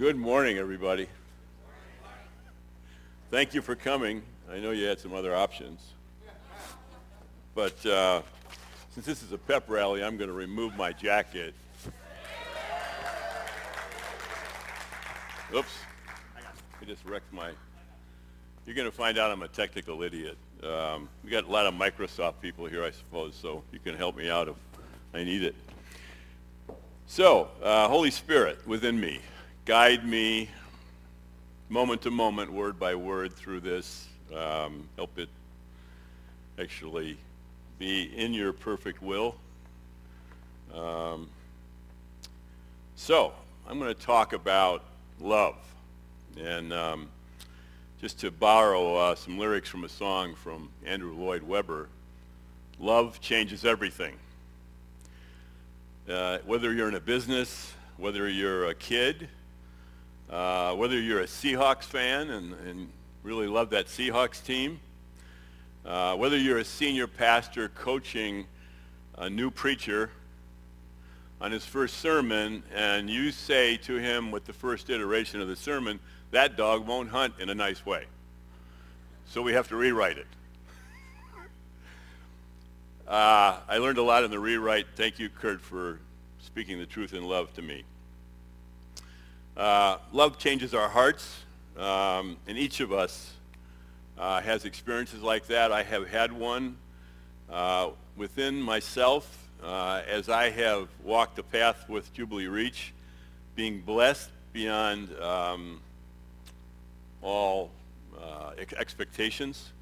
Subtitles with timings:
[0.00, 1.08] Good morning, everybody.
[3.30, 4.22] Thank you for coming.
[4.50, 5.92] I know you had some other options.
[7.54, 8.22] But uh,
[8.94, 11.52] since this is a pep rally, I'm going to remove my jacket.
[15.54, 15.68] Oops.
[16.80, 17.50] I just wrecked my...
[18.64, 20.38] You're going to find out I'm a technical idiot.
[20.62, 24.16] Um, we got a lot of Microsoft people here, I suppose, so you can help
[24.16, 24.56] me out if
[25.12, 25.54] I need it.
[27.06, 29.20] So, uh, Holy Spirit within me,
[29.64, 30.48] guide me
[31.68, 34.08] moment to moment, word by word through this.
[34.34, 35.28] Um, help it
[36.58, 37.16] actually
[37.78, 39.34] be in your perfect will.
[40.74, 41.28] Um,
[42.96, 43.32] so,
[43.68, 44.82] I'm going to talk about
[45.20, 45.56] love.
[46.40, 47.08] And um,
[48.00, 51.88] just to borrow uh, some lyrics from a song from Andrew Lloyd Webber,
[52.78, 54.16] love changes everything.
[56.08, 59.28] Uh, whether you're in a business, whether you're a kid,
[60.30, 62.88] uh, whether you're a Seahawks fan and, and,
[63.22, 64.80] really love that Seahawks team,
[65.84, 68.46] uh, whether you're a senior pastor coaching
[69.18, 70.08] a new preacher
[71.38, 75.56] on his first sermon and you say to him with the first iteration of the
[75.56, 78.06] sermon, that dog won't hunt in a nice way.
[79.26, 80.26] So we have to rewrite it.
[83.06, 84.86] Uh, I learned a lot in the rewrite.
[84.96, 85.98] Thank you, Kurt, for
[86.38, 87.84] speaking the truth in love to me.
[89.56, 91.40] Uh, love changes our hearts,
[91.76, 93.32] um, and each of us
[94.16, 95.72] uh, has experiences like that.
[95.72, 96.76] I have had one
[97.50, 102.92] uh, within myself uh, as I have walked the path with Jubilee Reach,
[103.56, 105.80] being blessed beyond um,
[107.20, 107.70] all
[108.22, 109.72] uh, expectations.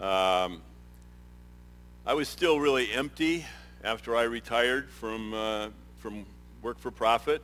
[0.00, 0.62] Um,
[2.06, 3.44] I was still really empty
[3.84, 6.24] after I retired from, from
[6.62, 7.42] work for profit.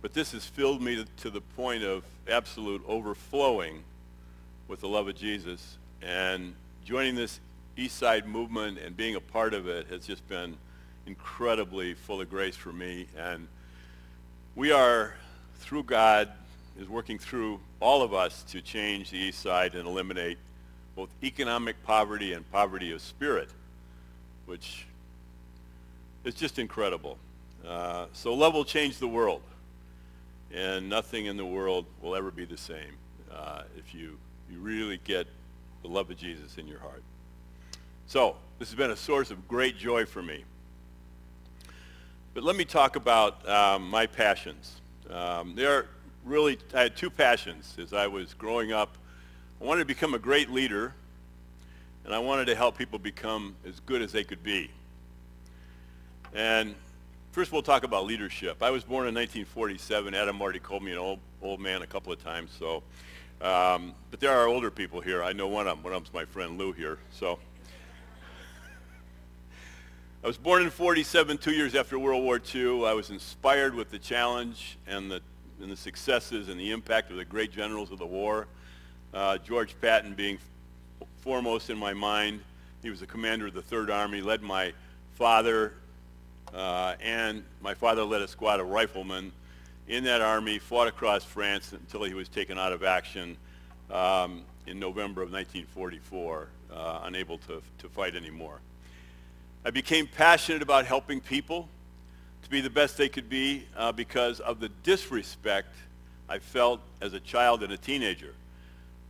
[0.00, 3.82] But this has filled me to, the point of absolute overflowing
[4.68, 5.78] with the love of Jesus.
[6.02, 6.54] And
[6.84, 7.40] joining this
[7.76, 10.56] East Side movement and being a part of it has just been
[11.06, 13.06] incredibly full of grace for me.
[13.16, 13.48] And
[14.54, 15.14] we are,
[15.56, 16.28] through God,
[16.78, 20.38] is working through all of us to change the East Side and eliminate
[20.94, 23.48] both economic poverty and poverty of spirit,
[24.46, 24.86] which
[26.24, 27.18] is just incredible.
[27.66, 29.42] Uh, so love will change the world,
[30.54, 32.96] and nothing in the world will ever be the same
[33.30, 34.18] uh, if you,
[34.50, 35.26] you really get
[35.82, 37.02] the love of Jesus in your heart.
[38.06, 40.44] So this has been a source of great joy for me.
[42.34, 44.80] But let me talk about um, my passions.
[45.10, 45.86] Um, there are
[46.24, 48.96] really, I had two passions as I was growing up
[49.60, 50.94] I wanted to become a great leader,
[52.04, 54.70] and I wanted to help people become as good as they could be.
[56.32, 56.76] And
[57.38, 58.64] first we'll talk about leadership.
[58.64, 60.12] I was born in 1947.
[60.12, 62.50] Adam already called me an old, old man a couple of times.
[62.58, 62.82] So,
[63.40, 65.22] um, But there are older people here.
[65.22, 65.84] I know one of them.
[65.84, 66.98] One of them's my friend Lou here.
[67.12, 67.38] So
[70.24, 72.84] I was born in 47, two years after World War II.
[72.84, 75.20] I was inspired with the challenge and the,
[75.62, 78.48] and the successes and the impact of the great generals of the war
[79.14, 80.38] uh, George Patton being
[81.20, 82.40] foremost in my mind.
[82.82, 84.72] He was the commander of the Third Army, led my
[85.14, 85.74] father,
[86.54, 89.32] uh, and my father led a squad of riflemen
[89.88, 93.36] in that army, fought across France until he was taken out of action
[93.90, 98.60] um, in November of 1944, uh, unable to, to fight anymore.
[99.64, 101.68] I became passionate about helping people
[102.42, 105.74] to be the best they could be uh, because of the disrespect
[106.28, 108.34] I felt as a child and a teenager.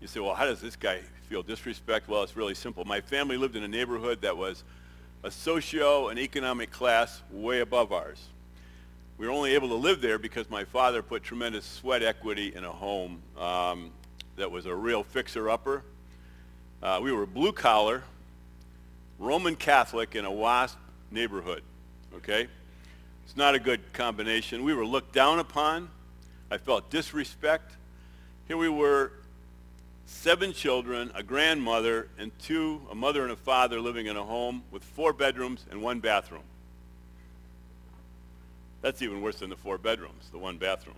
[0.01, 2.09] You say, well, how does this guy feel disrespect?
[2.09, 2.85] Well, it's really simple.
[2.85, 4.63] My family lived in a neighborhood that was
[5.23, 8.29] a socio and economic class way above ours.
[9.17, 12.65] We were only able to live there because my father put tremendous sweat equity in
[12.65, 13.91] a home um,
[14.37, 15.83] that was a real fixer-upper.
[16.81, 18.05] Uh, we were blue collar,
[19.19, 20.79] Roman Catholic in a WASP
[21.11, 21.63] neighborhood,
[22.15, 22.47] okay?
[23.25, 24.63] It's not a good combination.
[24.63, 25.91] We were looked down upon.
[26.51, 27.73] I felt disrespect.
[28.47, 29.13] Here we were
[30.09, 34.63] seven children, a grandmother, and two, a mother and a father living in a home
[34.71, 36.43] with four bedrooms and one bathroom.
[38.81, 40.97] That's even worse than the four bedrooms, the one bathroom.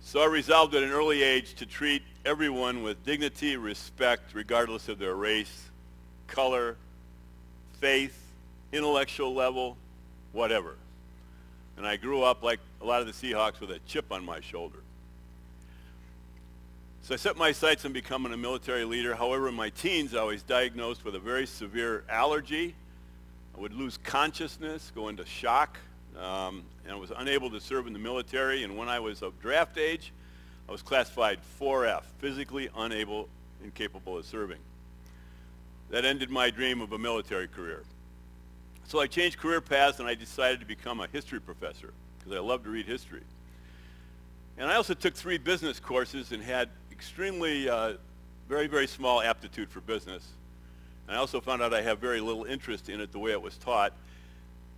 [0.00, 4.98] So I resolved at an early age to treat everyone with dignity, respect, regardless of
[4.98, 5.70] their race,
[6.26, 6.76] color,
[7.80, 8.18] faith,
[8.72, 9.76] intellectual level,
[10.32, 10.74] whatever.
[11.76, 14.40] And I grew up like a lot of the Seahawks with a chip on my
[14.40, 14.78] shoulder.
[17.08, 19.14] So I set my sights on becoming a military leader.
[19.14, 22.74] However, in my teens, I was diagnosed with a very severe allergy.
[23.56, 25.78] I would lose consciousness, go into shock,
[26.20, 28.62] um, and I was unable to serve in the military.
[28.62, 30.12] And when I was of draft age,
[30.68, 33.30] I was classified 4F, physically unable,
[33.64, 34.60] incapable of serving.
[35.88, 37.84] That ended my dream of a military career.
[38.86, 42.40] So I changed career paths and I decided to become a history professor because I
[42.40, 43.22] love to read history.
[44.58, 47.92] And I also took three business courses and had extremely, uh,
[48.48, 50.26] very, very small aptitude for business.
[51.06, 53.40] And I also found out I have very little interest in it the way it
[53.40, 53.92] was taught.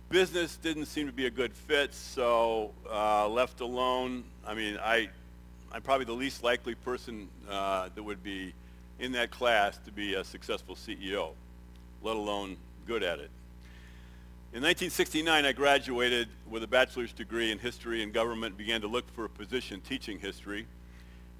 [0.09, 4.23] Business didn't seem to be a good fit, so uh, left alone.
[4.45, 5.09] I mean, I,
[5.71, 8.53] I'm probably the least likely person uh, that would be
[8.99, 11.31] in that class to be a successful CEO,
[12.03, 13.31] let alone good at it.
[14.53, 19.11] In 1969, I graduated with a bachelor's degree in history and government, began to look
[19.15, 20.67] for a position teaching history.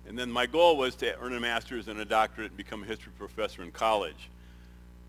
[0.07, 2.86] And then my goal was to earn a master's and a doctorate and become a
[2.86, 4.30] history professor in college.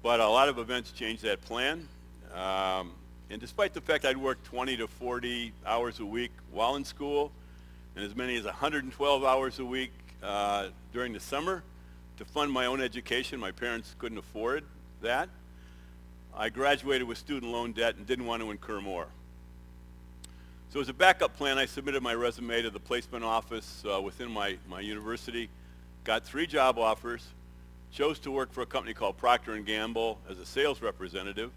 [0.03, 1.89] But a lot of events changed that plan.
[2.35, 2.93] Um,
[3.31, 7.33] and despite the fact I'd worked 20 to 40 hours a week while in school,
[7.97, 9.93] and as many as 112 hours a week
[10.23, 11.63] uh, during the summer
[12.19, 14.65] to fund my own education, my parents couldn't afford
[15.01, 15.29] that.
[16.35, 19.07] I graduated with student loan debt and didn't want to incur more.
[20.73, 24.31] So as a backup plan, I submitted my resume to the placement office uh, within
[24.31, 25.51] my, my university,
[26.03, 27.27] got three job offers,
[27.93, 31.51] chose to work for a company called Procter & Gamble as a sales representative.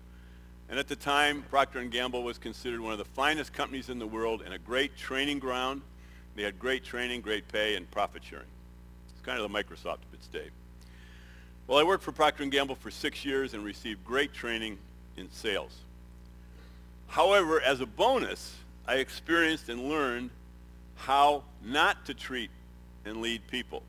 [0.67, 3.99] And at the time, Procter & Gamble was considered one of the finest companies in
[3.99, 5.81] the world and a great training ground.
[6.35, 8.47] They had great training, great pay, and profit sharing.
[9.13, 10.49] It's kind of the Microsoft of its day.
[11.67, 14.77] Well, I worked for Procter & Gamble for six years and received great training
[15.15, 15.71] in sales.
[17.07, 20.29] However, as a bonus, I experienced and learned
[20.95, 22.51] how not to treat
[23.05, 23.83] and lead people.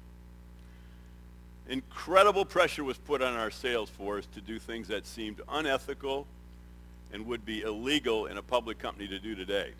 [1.68, 6.26] Incredible pressure was put on our sales force to do things that seemed unethical
[7.12, 9.72] and would be illegal in a public company to do today.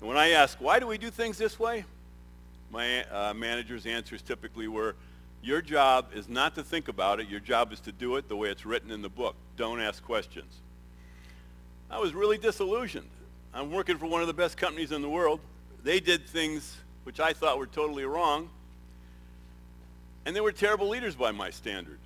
[0.00, 1.84] And when I asked, why do we do things this way?
[2.70, 4.94] My uh, manager's answers typically were,
[5.42, 7.28] your job is not to think about it.
[7.28, 9.34] Your job is to do it the way it's written in the book.
[9.56, 10.60] Don't ask questions.
[11.90, 13.10] I was really disillusioned.
[13.54, 15.40] I'm working for one of the best companies in the world.
[15.82, 18.48] They did things which I thought were totally wrong.
[20.24, 21.98] And they were terrible leaders by my standard.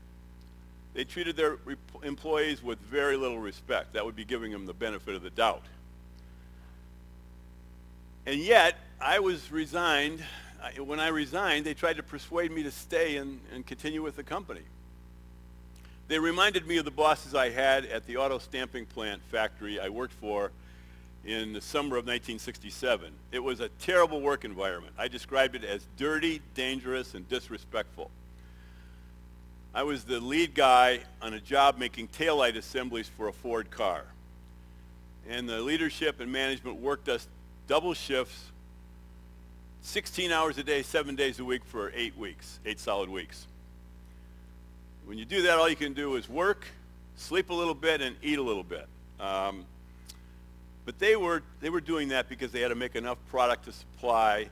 [0.95, 1.59] They treated their
[2.03, 3.93] employees with very little respect.
[3.93, 5.63] That would be giving them the benefit of the doubt.
[8.25, 10.23] And yet, I was resigned
[10.79, 14.23] when I resigned, they tried to persuade me to stay and, and continue with the
[14.23, 14.63] company.
[16.09, 19.89] They reminded me of the bosses I had at the auto stamping plant factory I
[19.89, 20.51] worked for
[21.27, 23.13] in the summer of 1967.
[23.33, 24.95] It was a terrible work environment.
[24.97, 28.11] I described it as dirty, dangerous, and disrespectful.
[29.75, 34.05] I was the lead guy on a job making taillight assemblies for a Ford car.
[35.29, 37.27] And the leadership and management worked us
[37.67, 38.53] double shifts
[39.83, 43.47] 16 hours a day, seven days a week for eight weeks, eight solid weeks.
[45.05, 46.67] When you do that, all you can do is work,
[47.17, 48.89] sleep a little bit, and eat a little bit.
[49.21, 49.65] Um,
[50.87, 53.73] but they were, they were doing that because they had to make enough product to
[53.73, 54.49] supply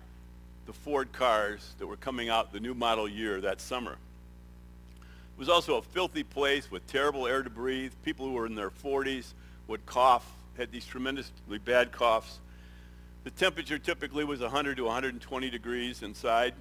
[0.67, 3.93] the Ford cars that were coming out the new model year that summer.
[3.93, 7.93] It was also a filthy place with terrible air to breathe.
[8.05, 9.33] People who were in their 40s
[9.69, 10.29] would cough,
[10.59, 12.39] had these tremendously bad coughs.
[13.23, 16.55] The temperature typically was 100 to 120 degrees inside.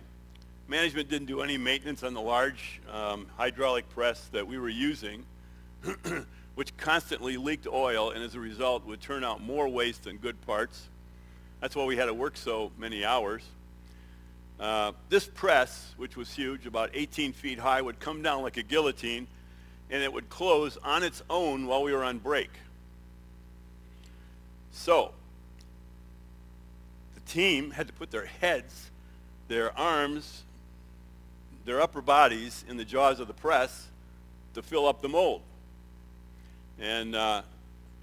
[0.67, 5.25] Management didn't do any maintenance on the large um, hydraulic press that we were using,
[6.55, 10.39] which constantly leaked oil and as a result would turn out more waste than good
[10.45, 10.87] parts.
[11.61, 13.43] That's why we had to work so many hours.
[14.59, 18.63] Uh, this press, which was huge, about 18 feet high, would come down like a
[18.63, 19.27] guillotine
[19.89, 22.49] and it would close on its own while we were on break.
[24.71, 25.11] So,
[27.13, 28.89] the team had to put their heads,
[29.47, 30.43] their arms,
[31.65, 33.87] their upper bodies in the jaws of the press
[34.53, 35.41] to fill up the mold.
[36.79, 37.43] And uh,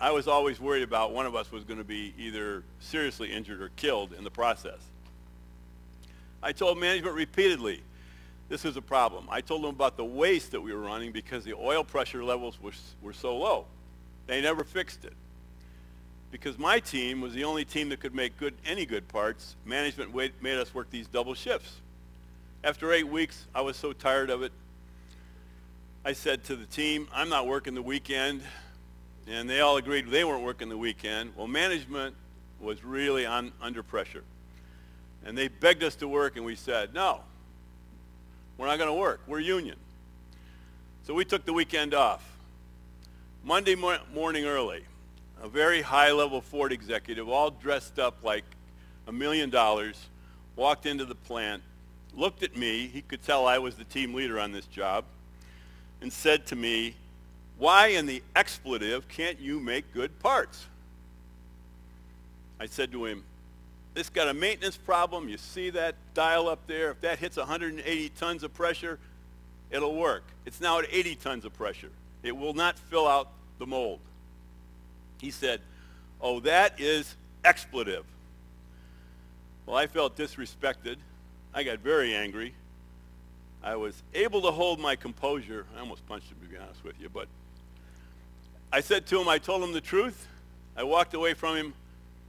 [0.01, 3.61] I was always worried about one of us was going to be either seriously injured
[3.61, 4.79] or killed in the process.
[6.43, 7.83] I told management repeatedly
[8.49, 9.27] this was a problem.
[9.31, 12.61] I told them about the waste that we were running because the oil pressure levels
[12.61, 12.73] were,
[13.03, 13.67] were so low.
[14.27, 15.13] They never fixed it
[16.31, 19.57] because my team was the only team that could make good any good parts.
[19.65, 21.77] Management made us work these double shifts.
[22.63, 24.53] After eight weeks, I was so tired of it.
[26.03, 28.43] I said to the team, I'm not working the weekend.
[29.29, 31.33] And they all agreed they weren't working the weekend.
[31.37, 32.15] Well, management
[32.59, 34.25] was really on, under pressure.
[35.25, 37.21] And they begged us to work, and we said, no,
[38.57, 39.21] we're not going to work.
[39.27, 39.77] We're union.
[41.05, 42.25] So we took the weekend off.
[43.45, 44.85] Monday morning early,
[45.43, 48.45] a very high-level Ford executive, all dressed up like
[49.07, 50.07] a million dollars,
[50.57, 51.63] walked into the plant,
[52.15, 55.05] looked at me, he could tell I was the team leader on this job,
[56.01, 56.95] and said to me,
[57.59, 60.67] why in the expletive can't you make good parts?
[62.59, 63.25] I said to him,
[63.95, 65.29] this got a maintenance problem.
[65.29, 66.91] You see that dial up there?
[66.93, 68.99] If that hits 180 tons of pressure,
[69.71, 70.23] it'll work.
[70.47, 71.91] It's now at 80 tons of pressure.
[72.23, 73.29] It will not fill out
[73.59, 74.01] the mold.
[75.21, 75.61] He said,
[76.21, 77.15] oh, that is
[77.45, 78.05] expletive.
[79.67, 80.97] Well, I felt disrespected.
[81.53, 82.55] I got very angry.
[83.63, 85.67] I was able to hold my composure.
[85.77, 87.29] I almost punched him, to be honest with you, but
[88.73, 90.27] I said to him, I told him the truth.
[90.77, 91.75] I walked away from him,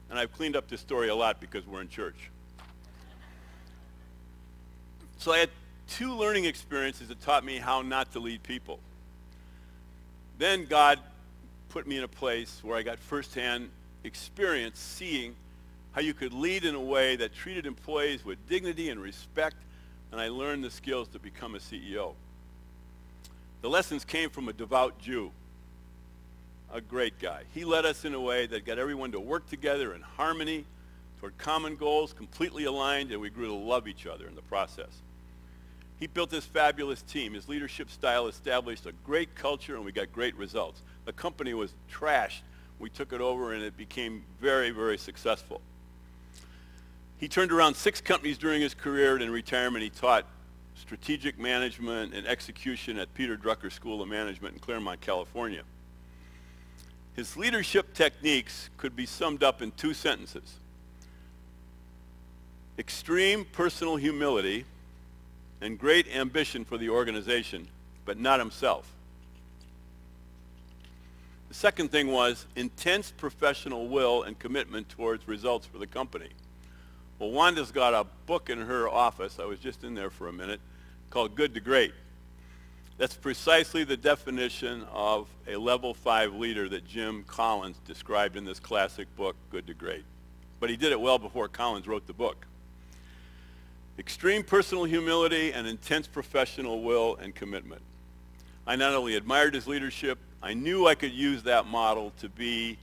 [0.10, 2.30] and I've cleaned up this story a lot because we're in church.
[5.18, 5.50] So I had
[5.88, 8.80] two learning experiences that taught me how not to lead people.
[10.38, 11.00] Then God
[11.70, 13.70] put me in a place where I got firsthand
[14.04, 15.36] experience seeing
[15.92, 19.58] how you could lead in a way that treated employees with dignity and respect,
[20.12, 22.14] and I learned the skills to become a CEO.
[23.62, 25.32] The lessons came from a devout Jew,
[26.74, 27.44] a great guy.
[27.54, 30.66] He led us in a way that got everyone to work together in harmony
[31.20, 34.90] toward common goals, completely aligned, and we grew to love each other in the process.
[36.00, 37.36] He built this fabulous team.
[37.36, 40.82] His leadership style established a great culture, and we got great results.
[41.06, 42.42] The company was trashed.
[42.80, 45.62] We took it over, and it became very, very successful.
[47.22, 50.26] He turned around six companies during his career, and in retirement, he taught
[50.74, 55.62] strategic management and execution at Peter Drucker School of Management in Claremont, California.
[57.14, 60.58] His leadership techniques could be summed up in two sentences.
[62.80, 64.66] Extreme personal humility
[65.62, 67.68] and great ambition for the organization,
[68.04, 68.92] but not himself.
[71.50, 76.30] The second thing was intense professional will and commitment towards results for the company.
[77.22, 80.34] Well, Wanda's got a book in her office, I was just in there for a
[80.34, 80.60] minute,
[81.12, 81.94] called Good to Great.
[82.98, 88.60] That's precisely the definition of a level five leader that Jim Collins described in this
[88.60, 90.04] classic book, Good to Great.
[90.60, 92.48] But he did it well before Collins wrote the book
[94.00, 97.84] extreme personal humility, and intense professional will and commitment.
[98.66, 102.80] I not only admired his leadership, I knew I could use that model to be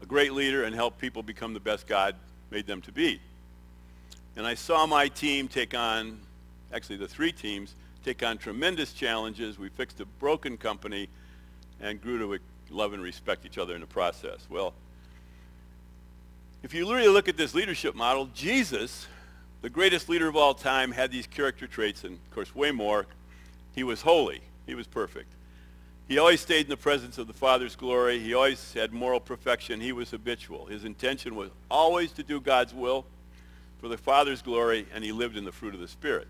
[0.00, 2.16] a great leader and help people become the best God
[2.54, 3.20] made them to be.
[4.36, 6.20] And I saw my team take on,
[6.72, 9.58] actually the three teams, take on tremendous challenges.
[9.58, 11.08] We fixed a broken company
[11.80, 12.38] and grew to
[12.70, 14.46] love and respect each other in the process.
[14.48, 14.72] Well,
[16.62, 19.08] if you really look at this leadership model, Jesus
[19.64, 23.06] the greatest leader of all time had these character traits, and of course, way more.
[23.74, 24.42] He was holy.
[24.66, 25.33] He was perfect.
[26.06, 28.18] He always stayed in the presence of the Father's glory.
[28.18, 29.80] He always had moral perfection.
[29.80, 30.66] He was habitual.
[30.66, 33.06] His intention was always to do God's will
[33.80, 36.28] for the Father's glory, and he lived in the fruit of the Spirit.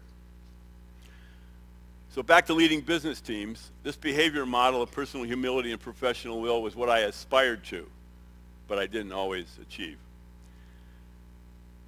[2.15, 6.63] So back to leading business teams, this behavior model of personal humility and professional will
[6.63, 7.89] was what I aspired to,
[8.69, 9.99] but I didn't always achieve.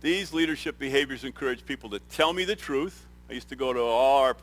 [0.00, 3.07] These leadership behaviors encourage people to tell me the truth.
[3.31, 4.37] I used to go to all our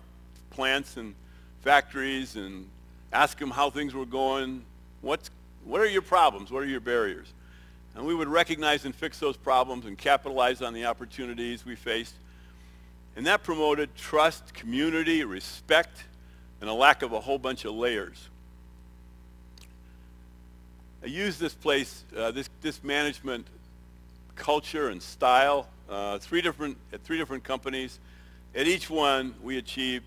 [0.52, 1.16] plants and
[1.62, 2.70] factories and
[3.14, 4.64] ask them how things were going.
[5.02, 5.30] What's,
[5.64, 6.52] what are your problems?
[6.52, 7.32] What are your barriers?
[7.96, 12.16] And we would recognize and fix those problems and capitalize on the opportunities we faced.
[13.16, 16.04] And that promoted trust, community, respect,
[16.60, 18.30] and a lack of a whole bunch of layers.
[21.04, 23.46] I use this place, uh, this, this management
[24.36, 25.68] culture and style.
[25.90, 28.00] Uh, three different at three different companies.
[28.56, 30.06] At each one, we achieved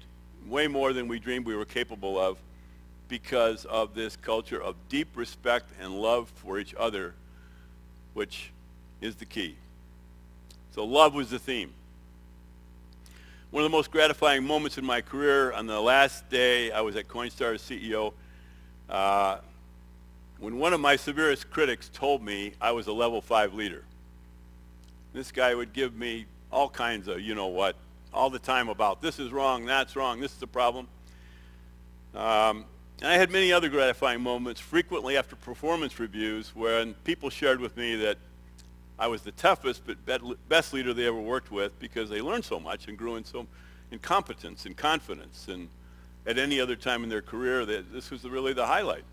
[0.48, 2.38] way more than we dreamed we were capable of
[3.08, 7.14] because of this culture of deep respect and love for each other,
[8.14, 8.50] which
[9.00, 9.56] is the key.
[10.74, 11.72] So love was the theme.
[13.50, 16.96] One of the most gratifying moments in my career, on the last day I was
[16.96, 18.12] at Coinstar as CEO,
[18.90, 19.38] uh,
[20.38, 23.84] when one of my severest critics told me I was a level five leader.
[25.14, 27.76] This guy would give me all kinds of, you know what,
[28.12, 30.88] all the time about this is wrong, that's wrong, this is the problem.
[32.14, 32.64] Um,
[33.00, 37.76] and I had many other gratifying moments, frequently after performance reviews, when people shared with
[37.76, 38.16] me that
[38.98, 42.58] I was the toughest but best leader they ever worked with because they learned so
[42.58, 43.46] much and grew in so
[43.90, 45.46] in competence and confidence.
[45.48, 45.68] And
[46.26, 49.04] at any other time in their career, that this was really the highlight.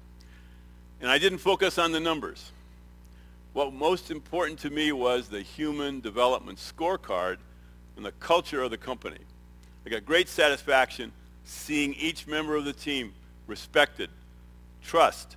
[1.02, 2.52] And I didn't focus on the numbers.
[3.52, 7.38] What most important to me was the human development scorecard
[7.98, 9.20] and the culture of the company.
[9.86, 11.12] I got great satisfaction
[11.44, 13.14] seeing each member of the team
[13.48, 14.10] respected,
[14.82, 15.36] trust,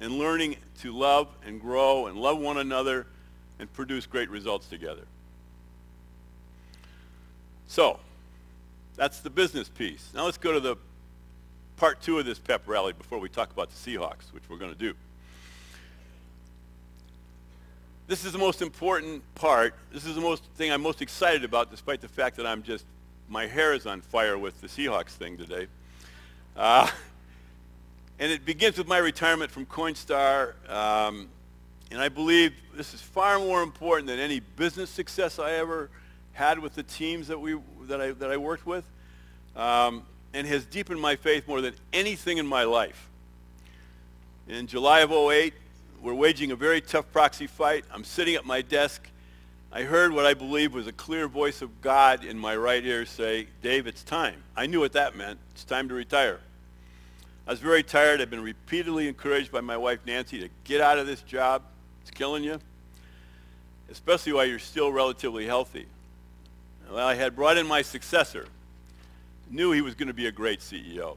[0.00, 3.06] and learning to love and grow and love one another
[3.58, 5.02] and produce great results together.
[7.66, 7.98] So,
[8.96, 10.10] that's the business piece.
[10.14, 10.76] Now let's go to the
[11.76, 14.72] part two of this pep rally before we talk about the Seahawks, which we're going
[14.72, 14.94] to do.
[18.08, 19.74] This is the most important part.
[19.92, 22.84] This is the most thing I'm most excited about, despite the fact that I'm just,
[23.28, 25.66] my hair is on fire with the Seahawks thing today.
[26.56, 26.90] Uh,
[28.18, 30.54] and it begins with my retirement from Coinstar.
[30.70, 31.28] Um,
[31.90, 35.88] and I believe this is far more important than any business success I ever
[36.32, 38.84] had with the teams that, we, that, I, that I worked with.
[39.56, 43.08] Um, and has deepened my faith more than anything in my life.
[44.46, 45.54] In July of 08,
[46.02, 47.84] we're waging a very tough proxy fight.
[47.92, 49.08] I'm sitting at my desk.
[49.72, 53.04] I heard what I believe was a clear voice of God in my right ear
[53.04, 54.42] say, Dave, it's time.
[54.56, 55.38] I knew what that meant.
[55.52, 56.40] It's time to retire.
[57.48, 58.20] I was very tired.
[58.20, 61.62] I've been repeatedly encouraged by my wife, Nancy, to get out of this job.
[62.02, 62.60] It's killing you,
[63.90, 65.86] especially while you're still relatively healthy.
[66.92, 68.48] Well, I had brought in my successor,
[69.50, 71.16] knew he was going to be a great CEO.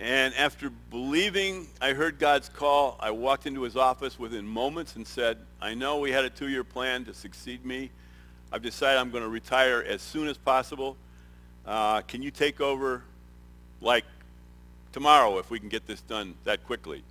[0.00, 5.06] And after believing I heard God's call, I walked into his office within moments and
[5.06, 7.92] said, I know we had a two-year plan to succeed me.
[8.50, 10.96] I've decided I'm going to retire as soon as possible.
[11.64, 13.04] Uh, can you take over
[13.80, 14.04] like
[14.96, 17.02] tomorrow if we can get this done that quickly?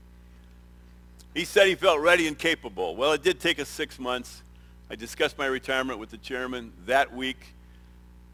[1.36, 2.96] He said he felt ready and capable.
[2.96, 4.42] Well, it did take us six months.
[4.90, 7.54] I discussed my retirement with the chairman that week.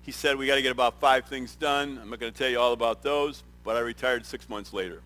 [0.03, 1.99] He said we got to get about five things done.
[2.01, 5.01] I'm not going to tell you all about those, but I retired six months later.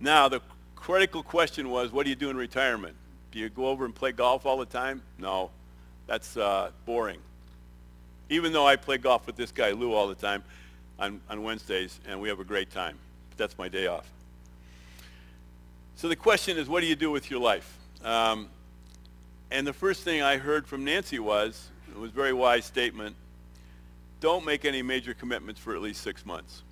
[0.00, 0.40] Now, the
[0.74, 2.96] critical question was, what do you do in retirement?
[3.30, 5.02] Do you go over and play golf all the time?
[5.18, 5.50] No,
[6.06, 7.20] that's uh, boring.
[8.30, 10.42] Even though I play golf with this guy, Lou, all the time
[11.02, 12.96] on, on Wednesdays, and we have a great time.
[13.36, 14.08] That's my day off.
[15.96, 17.76] So the question is, what do you do with your life?
[18.04, 18.48] Um,
[19.50, 23.16] and the first thing I heard from Nancy was, it was a very wise statement,
[24.20, 26.62] don't make any major commitments for at least six months.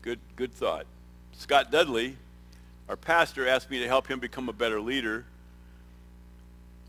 [0.00, 0.86] Good, good thought.
[1.32, 2.16] Scott Dudley,
[2.88, 5.24] our pastor, asked me to help him become a better leader.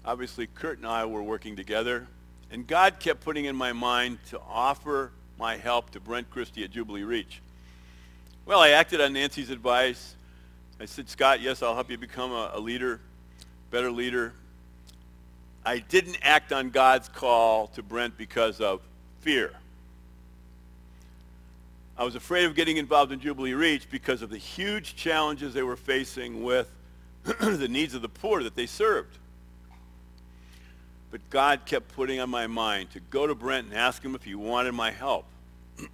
[0.05, 2.07] Obviously, Kurt and I were working together,
[2.51, 6.71] and God kept putting in my mind to offer my help to Brent Christie at
[6.71, 7.41] Jubilee Reach.
[8.45, 10.15] Well, I acted on Nancy's advice.
[10.81, 12.99] I said, Scott, yes, I'll help you become a, a leader,
[13.71, 14.33] better leader.
[15.65, 18.81] I didn't act on God's call to Brent because of
[19.21, 19.53] fear.
[21.97, 25.63] I was afraid of getting involved in Jubilee Reach because of the huge challenges they
[25.63, 26.69] were facing with
[27.23, 29.18] the needs of the poor that they served.
[31.11, 34.23] But God kept putting on my mind to go to Brent and ask him if
[34.23, 35.25] he wanted my help.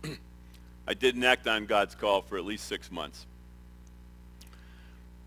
[0.88, 3.26] I didn't act on God's call for at least six months.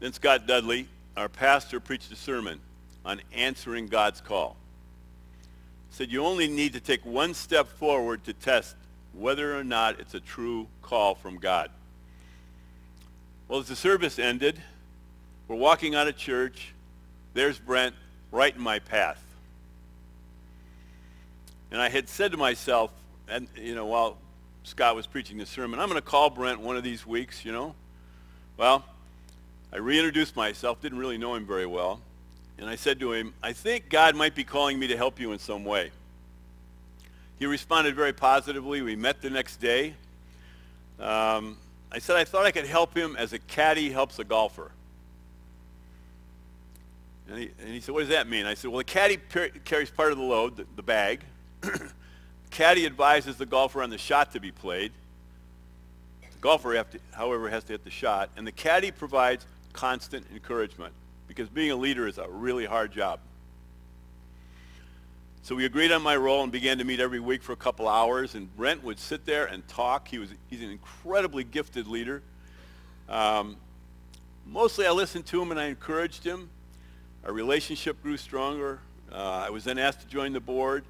[0.00, 2.60] Then Scott Dudley, our pastor, preached a sermon
[3.04, 4.56] on answering God's call
[5.98, 8.76] said you only need to take one step forward to test
[9.12, 11.70] whether or not it's a true call from God.
[13.48, 14.60] Well, as the service ended,
[15.48, 16.72] we're walking out of church.
[17.34, 17.96] There's Brent
[18.30, 19.22] right in my path.
[21.70, 22.90] And I had said to myself,
[23.28, 24.16] and you know, while
[24.64, 27.52] Scott was preaching the sermon, I'm going to call Brent one of these weeks, you
[27.52, 27.74] know.
[28.56, 28.84] Well,
[29.72, 32.00] I reintroduced myself, didn't really know him very well.
[32.58, 35.32] And I said to him, I think God might be calling me to help you
[35.32, 35.90] in some way.
[37.38, 38.82] He responded very positively.
[38.82, 39.94] We met the next day.
[40.98, 41.56] Um,
[41.92, 44.72] I said I thought I could help him as a caddy helps a golfer.
[47.28, 48.46] And he, and he said, what does that mean?
[48.46, 51.20] I said, well, the caddy per- carries part of the load, the, the bag.
[52.50, 54.92] caddy advises the golfer on the shot to be played.
[56.22, 58.30] The golfer, to, however, has to hit the shot.
[58.36, 60.92] And the caddy provides constant encouragement
[61.26, 63.20] because being a leader is a really hard job.
[65.42, 67.88] So we agreed on my role and began to meet every week for a couple
[67.88, 68.34] hours.
[68.34, 70.08] And Brent would sit there and talk.
[70.08, 72.22] He was, he's an incredibly gifted leader.
[73.08, 73.56] Um,
[74.46, 76.50] mostly I listened to him and I encouraged him.
[77.24, 78.80] Our relationship grew stronger.
[79.10, 80.84] Uh, I was then asked to join the board.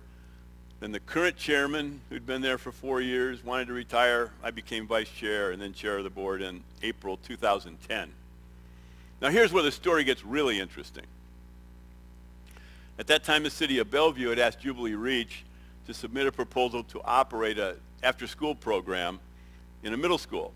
[0.81, 4.31] Then the current chairman, who'd been there for four years, wanted to retire.
[4.43, 8.12] I became vice chair and then chair of the board in April 2010.
[9.21, 11.05] Now here's where the story gets really interesting.
[12.99, 15.45] At that time, the city of Bellevue had asked Jubilee Reach
[15.87, 19.19] to submit a proposal to operate a after-school program
[19.83, 20.53] in a middle school.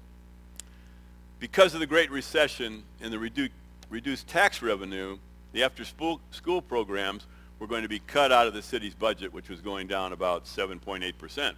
[1.40, 3.50] Because of the Great Recession and the redu-
[3.90, 5.18] reduced tax revenue,
[5.52, 7.26] the after-school school programs
[7.62, 10.46] were going to be cut out of the city's budget, which was going down about
[10.46, 11.54] 7.8%.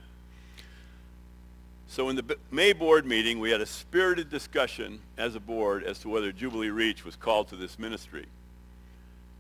[1.86, 5.98] So in the May board meeting, we had a spirited discussion as a board as
[6.00, 8.26] to whether Jubilee Reach was called to this ministry.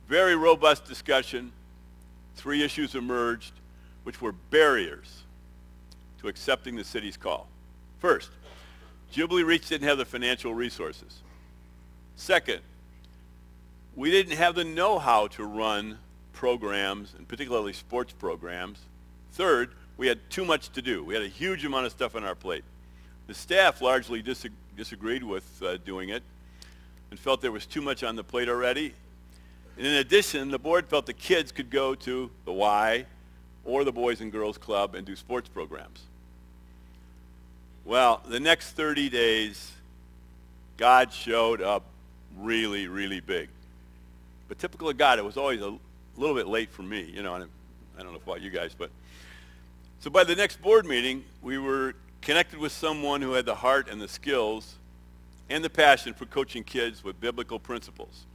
[0.08, 1.52] Very robust discussion.
[2.34, 3.52] Three issues emerged,
[4.04, 5.24] which were barriers
[6.22, 7.46] to accepting the city's call.
[7.98, 8.30] First,
[9.10, 11.20] Jubilee Reach didn't have the financial resources.
[12.16, 12.60] Second,
[13.94, 15.98] we didn't have the know-how to run
[16.34, 18.78] programs, and particularly sports programs.
[19.32, 21.02] Third, we had too much to do.
[21.02, 22.64] We had a huge amount of stuff on our plate.
[23.26, 26.22] The staff largely dis- disagreed with uh, doing it
[27.10, 28.92] and felt there was too much on the plate already.
[29.76, 33.06] And in addition, the board felt the kids could go to the Y
[33.64, 36.02] or the Boys and Girls Club and do sports programs.
[37.84, 39.72] Well, the next 30 days,
[40.76, 41.84] God showed up
[42.38, 43.48] really, really big.
[44.48, 45.76] But typical of God, it was always a
[46.20, 47.44] little bit late for me, you know, and
[47.98, 48.90] I don't know about you guys, but
[50.00, 53.88] so by the next board meeting, we were connected with someone who had the heart
[53.88, 54.74] and the skills
[55.48, 58.26] and the passion for coaching kids with biblical principles.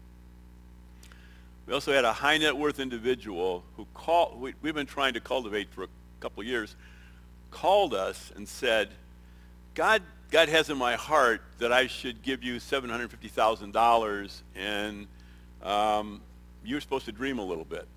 [1.66, 5.20] We also had a high net worth individual who called, we, have been trying to
[5.20, 5.88] cultivate for a
[6.20, 6.76] couple years,
[7.52, 8.90] called us and said,
[9.76, 15.08] God, God has in my heart that I should give you $750,000 and
[15.62, 16.22] um,
[16.64, 17.88] you're supposed to dream a little bit.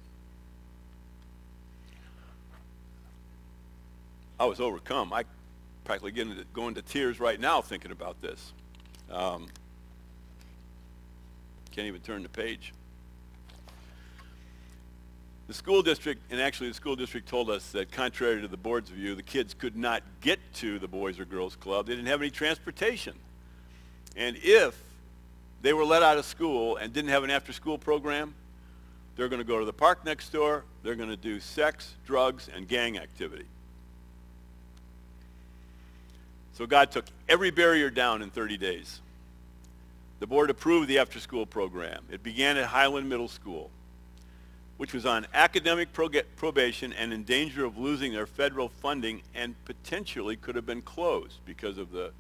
[4.39, 5.13] I was overcome.
[5.13, 5.25] I
[5.85, 8.53] practically get into, go into tears right now thinking about this.
[9.11, 9.47] Um,
[11.71, 12.73] can't even turn the page.
[15.49, 18.91] The school district, and actually the school district told us that contrary to the board's
[18.91, 21.87] view, the kids could not get to the Boys or Girls Club.
[21.87, 23.15] They didn't have any transportation.
[24.17, 24.79] And if
[25.63, 28.35] they were let out of school and didn't have an after-school program,
[29.17, 30.65] they're going to go to the park next door.
[30.83, 33.45] They're going to do sex, drugs, and gang activity.
[36.55, 39.01] So God took every barrier down in 30 days.
[40.21, 42.05] The board approved the after-school program.
[42.11, 43.71] It began at Highland Middle School,
[44.77, 50.37] which was on academic probation and in danger of losing their federal funding and potentially
[50.37, 52.13] could have been closed because of the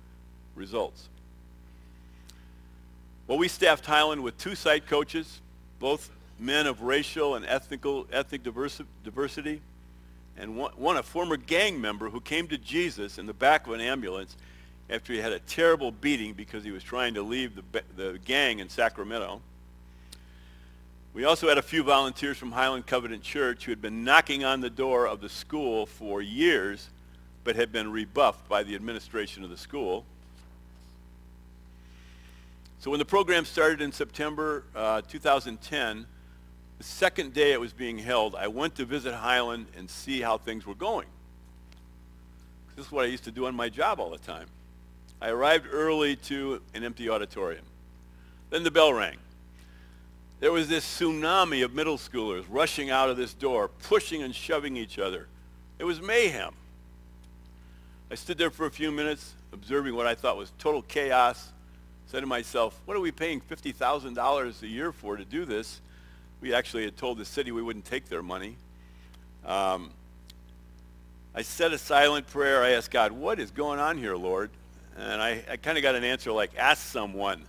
[0.56, 1.08] results.
[3.28, 5.40] Well, we staffed Highland with two site coaches,
[5.78, 6.10] both
[6.42, 9.60] men of racial and ethnical, ethnic diversity,
[10.36, 13.74] and one, one, a former gang member who came to Jesus in the back of
[13.74, 14.36] an ambulance
[14.90, 18.58] after he had a terrible beating because he was trying to leave the, the gang
[18.58, 19.40] in Sacramento.
[21.14, 24.60] We also had a few volunteers from Highland Covenant Church who had been knocking on
[24.60, 26.88] the door of the school for years
[27.44, 30.04] but had been rebuffed by the administration of the school.
[32.78, 36.06] So when the program started in September uh, 2010,
[36.82, 40.36] the second day it was being held, I went to visit Highland and see how
[40.36, 41.06] things were going.
[42.74, 44.48] This is what I used to do on my job all the time.
[45.20, 47.64] I arrived early to an empty auditorium.
[48.50, 49.18] Then the bell rang.
[50.40, 54.76] There was this tsunami of middle schoolers rushing out of this door, pushing and shoving
[54.76, 55.28] each other.
[55.78, 56.52] It was mayhem.
[58.10, 61.52] I stood there for a few minutes, observing what I thought was total chaos.
[62.06, 65.80] Said to myself, what are we paying $50,000 a year for to do this?
[66.42, 68.56] We actually had told the city we wouldn't take their money.
[69.46, 69.90] Um,
[71.34, 72.62] I said a silent prayer.
[72.62, 74.50] I asked God, what is going on here, Lord?
[74.98, 77.44] And I, I kind of got an answer like, ask someone.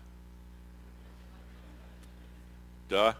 [2.87, 3.13] Duh.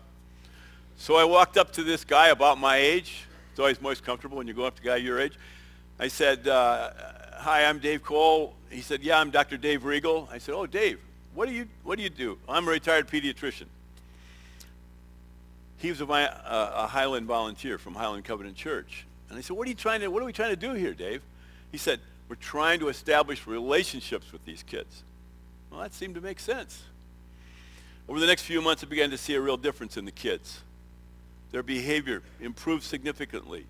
[0.96, 3.26] So I walked up to this guy about my age.
[3.50, 5.34] It's always most comfortable when you go up to a guy your age.
[6.00, 6.92] I said, uh,
[7.34, 8.54] hi, I'm Dave Cole.
[8.70, 9.58] He said, yeah, I'm Dr.
[9.58, 10.30] Dave Regal.
[10.32, 11.00] I said, oh, Dave,
[11.34, 12.38] what do you, what do, you do?
[12.48, 13.66] I'm a retired pediatrician.
[15.84, 19.06] He was a, a Highland volunteer from Highland Covenant Church.
[19.30, 20.94] And I said, what are, you trying to, what are we trying to do here,
[20.94, 21.22] Dave?
[21.74, 25.04] He said, we're trying to establish relationships with these kids.
[25.70, 26.84] Well, that seemed to make sense.
[28.08, 30.62] Over the next few months, I began to see a real difference in the kids.
[31.52, 33.66] Their behavior improved significantly.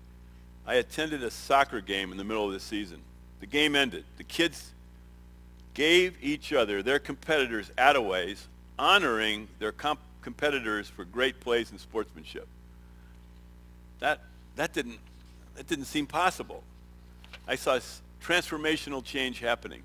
[0.68, 2.98] I attended a soccer game in the middle of the season.
[3.40, 4.04] The game ended.
[4.18, 4.70] The kids
[5.74, 8.46] gave each other, their competitors, attaways,
[8.78, 12.48] honoring their comp- competitors for great plays and sportsmanship.
[14.00, 14.20] That,
[14.56, 14.98] that, didn't,
[15.54, 16.64] that didn't seem possible.
[17.46, 17.78] I saw
[18.22, 19.82] transformational change happening.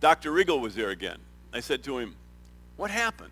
[0.00, 0.30] Dr.
[0.30, 1.18] Regal was there again.
[1.52, 2.14] I said to him,
[2.76, 3.30] what happened?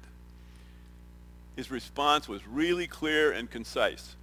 [1.54, 4.16] His response was really clear and concise.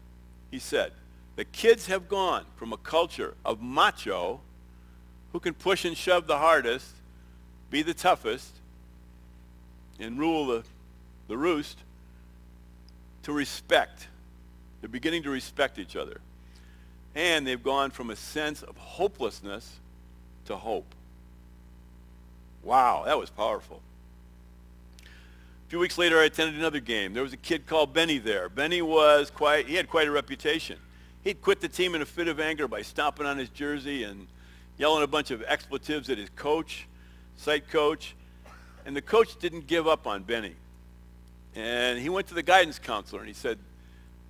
[0.49, 0.91] He said,
[1.35, 4.41] the kids have gone from a culture of macho,
[5.31, 6.95] who can push and shove the hardest,
[7.69, 8.55] be the toughest,
[9.99, 10.63] and rule the,
[11.27, 11.77] the roost,
[13.29, 14.07] to respect.
[14.81, 16.19] They're beginning to respect each other.
[17.15, 19.79] And they've gone from a sense of hopelessness
[20.45, 20.95] to hope.
[22.63, 23.81] Wow, that was powerful.
[25.03, 27.13] A few weeks later, I attended another game.
[27.13, 28.49] There was a kid called Benny there.
[28.49, 30.77] Benny was quite, he had quite a reputation.
[31.23, 34.27] He'd quit the team in a fit of anger by stomping on his jersey and
[34.77, 36.87] yelling a bunch of expletives at his coach,
[37.37, 38.15] site coach.
[38.85, 40.55] And the coach didn't give up on Benny.
[41.59, 43.59] And he went to the guidance counselor and he said,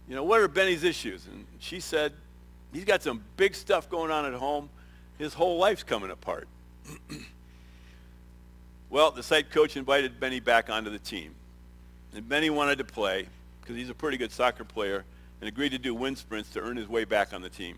[0.08, 1.28] you know, what are Benny's issues?
[1.28, 2.12] And she said,
[2.74, 4.68] he's got some big stuff going on at home.
[5.20, 6.48] His whole life's coming apart.
[8.90, 11.36] well, the site coach invited Benny back onto the team.
[12.16, 13.28] And Benny wanted to play
[13.62, 15.06] because he's a pretty good soccer player
[15.40, 17.78] and agreed to do wind sprints to earn his way back on the team.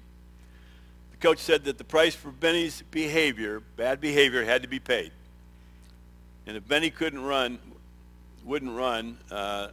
[1.12, 5.12] The coach said that the price for Benny's behavior, bad behavior, had to be paid.
[6.48, 7.60] And if Benny couldn't run,
[8.46, 9.70] wouldn't run, uh,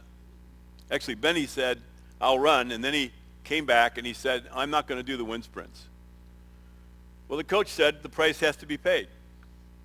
[0.91, 1.79] actually Benny said,
[2.21, 3.11] I'll run, and then he
[3.43, 5.85] came back and he said, I'm not going to do the wind sprints.
[7.27, 9.07] Well, the coach said the price has to be paid.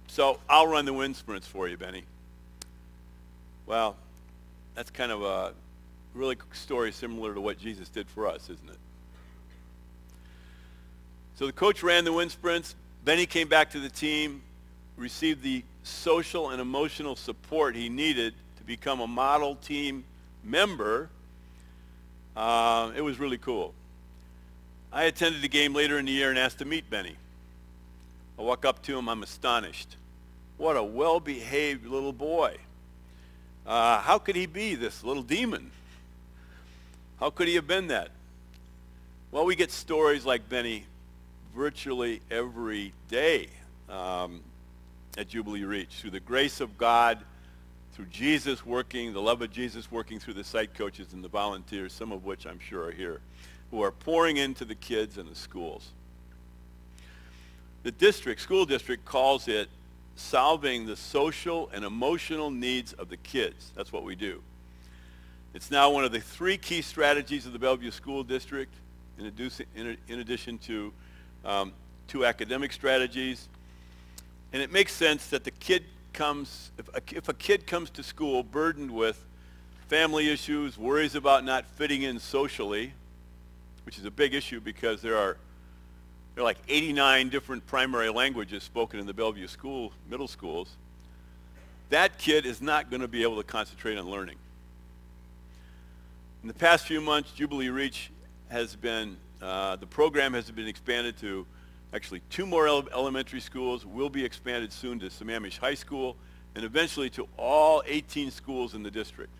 [0.06, 2.04] So I'll run the wind sprints for you, Benny.
[3.66, 3.96] Well,
[4.74, 5.52] that's kind of a
[6.14, 8.78] really story similar to what Jesus did for us, isn't it?
[11.36, 12.74] So the coach ran the wind sprints.
[13.04, 14.42] Benny came back to the team,
[14.96, 18.34] received the social and emotional support he needed
[18.66, 20.04] become a model team
[20.42, 21.08] member.
[22.36, 23.74] Uh, it was really cool.
[24.92, 27.16] I attended the game later in the year and asked to meet Benny.
[28.38, 29.96] I walk up to him, I'm astonished.
[30.56, 32.56] What a well-behaved little boy.
[33.66, 35.70] Uh, how could he be this little demon?
[37.18, 38.10] How could he have been that?
[39.30, 40.84] Well, we get stories like Benny
[41.56, 43.48] virtually every day
[43.88, 44.40] um,
[45.16, 45.96] at Jubilee Reach.
[46.00, 47.18] Through the grace of God,
[47.94, 51.92] through Jesus working, the love of Jesus working through the site coaches and the volunteers,
[51.92, 53.20] some of which I'm sure are here,
[53.70, 55.92] who are pouring into the kids and the schools.
[57.84, 59.68] The district, school district, calls it
[60.16, 63.70] solving the social and emotional needs of the kids.
[63.76, 64.42] That's what we do.
[65.54, 68.74] It's now one of the three key strategies of the Bellevue School District,
[69.18, 70.92] in, addition to
[71.44, 71.72] um,
[72.08, 73.48] two academic strategies.
[74.52, 78.02] And it makes sense that the kid comes, if a, if a kid comes to
[78.02, 79.24] school burdened with
[79.88, 82.94] family issues, worries about not fitting in socially,
[83.84, 85.36] which is a big issue because there are
[86.34, 90.68] there are like 89 different primary languages spoken in the Bellevue school, middle schools.
[91.90, 94.36] That kid is not going to be able to concentrate on learning.
[96.42, 98.10] In the past few months, Jubilee Reach
[98.48, 101.46] has been, uh, the program has been expanded to
[101.94, 106.16] actually two more ele elementary schools, will be expanded soon to Sammamish High School,
[106.56, 109.32] and eventually to all 18 schools in the district.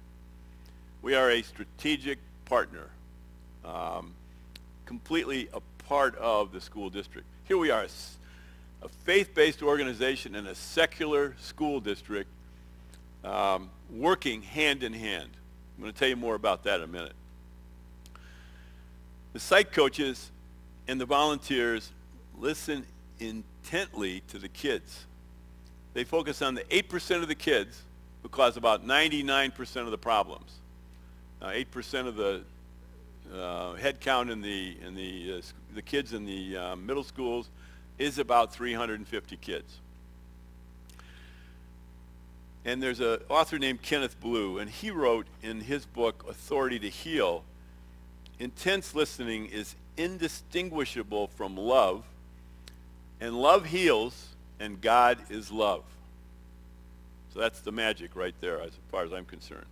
[1.03, 2.89] We are a strategic partner,
[3.65, 4.15] um,
[4.87, 7.27] completely a part of the school district.
[7.45, 7.87] Here we are,
[8.83, 12.29] a, faith-based organization and a secular school district
[13.25, 15.31] um, working hand in hand.
[15.77, 17.15] I'm going to tell you more about that in a minute.
[19.33, 20.31] The site coaches
[20.87, 21.91] and the volunteers
[22.39, 22.87] listen
[23.19, 25.07] intently to the kids.
[25.95, 27.83] They focus on the 8% of the kids
[28.23, 30.51] who cause about 99% of the problems.
[31.41, 32.43] Now, 8% of the
[33.33, 35.43] uh, head count in the, in the, uh,
[35.75, 37.49] the kids in the uh, middle schools
[37.99, 39.79] is about 350 kids.
[42.65, 46.89] And there's an author named Kenneth Blue, and he wrote in his book, Authority to
[46.89, 47.45] Heal,
[48.39, 52.05] intense listening is indistinguishable from love,
[53.21, 54.29] and love heals,
[54.61, 55.85] and God is love.
[57.33, 59.67] So that's the magic right there as far as I'm concerned.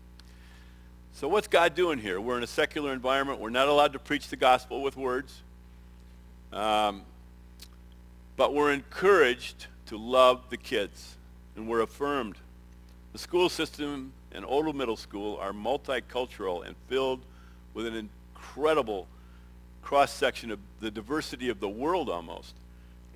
[1.12, 2.20] So what's God doing here?
[2.20, 3.38] We're in a secular environment.
[3.38, 5.42] We're not allowed to preach the gospel with words.
[6.52, 7.02] Um,
[8.36, 11.16] but we're encouraged to love the kids,
[11.54, 12.36] and we're affirmed
[13.12, 17.20] the school system and Odle Middle School are multicultural and filled
[17.74, 17.94] with an
[18.34, 19.06] incredible
[19.82, 22.54] cross-section of the diversity of the world almost.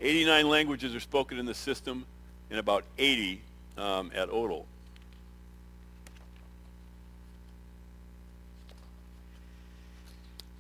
[0.01, 2.05] 89 languages are spoken in the system
[2.51, 3.41] and about 80
[3.79, 4.65] um, at Odle.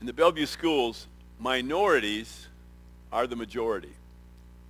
[0.00, 1.06] In the Bellevue schools,
[1.38, 2.48] minorities
[3.12, 3.92] are the majority.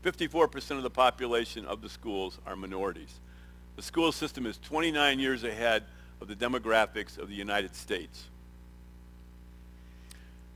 [0.05, 3.19] 54% of the population of the schools are minorities.
[3.77, 5.85] The school system is 29 years ahead
[6.21, 8.25] of the demographics of the United States.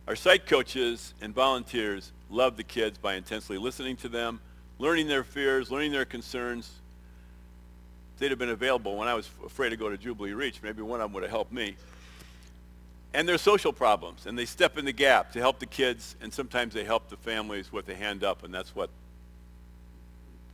[0.08, 4.40] Our site coaches and volunteers love the kids by intensely listening to them,
[4.78, 6.70] learning their fears, learning their concerns.
[8.14, 10.82] If they'd have been available when I was afraid to go to Jubilee Reach, maybe
[10.82, 11.76] one of them would have helped me.
[13.12, 16.32] And their social problems, and they step in the gap to help the kids, and
[16.32, 18.88] sometimes they help the families with a hand up, and that's what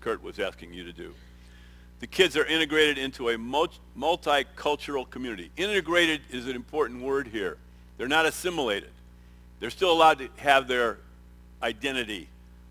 [0.01, 1.13] Kurt was asking you to do.
[2.01, 5.51] the kids are integrated into a multicultural community.
[5.57, 7.57] Integrated is an important word here.
[7.97, 8.91] They're not assimilated.
[9.61, 10.99] They're still allowed to have their
[11.67, 12.29] identity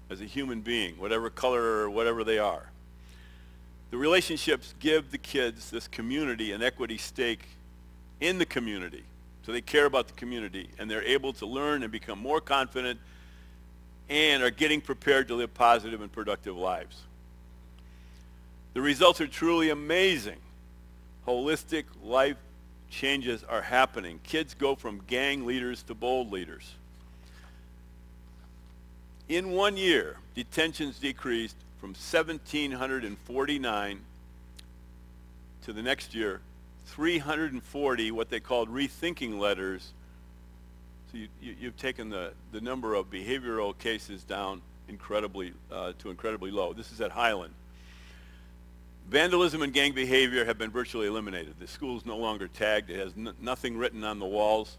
[0.09, 2.69] as a human being, whatever color or whatever they are.
[3.91, 7.45] The relationships give the kids this community an equity stake
[8.21, 9.03] in the community.
[9.45, 12.99] So they care about the community and they're able to learn and become more confident
[14.09, 17.01] and are getting prepared to live positive and productive lives.
[18.73, 20.37] The results are truly amazing.
[21.27, 22.37] Holistic life
[22.89, 24.19] changes are happening.
[24.23, 26.75] Kids go from gang leaders to bold leaders.
[29.27, 33.99] In one year, detentions decreased from 1,749
[35.63, 36.41] to the next year,
[36.85, 39.93] 340 what they called rethinking letters.
[41.11, 46.11] So you, have you, taken the, the number of behavioral cases down incredibly uh, to
[46.11, 46.73] incredibly low.
[46.73, 47.55] This is at Highland.
[49.09, 51.55] Vandalism and gang behavior have been virtually eliminated.
[51.59, 52.91] The school is no longer tagged.
[52.91, 54.77] It has n- nothing written on the walls.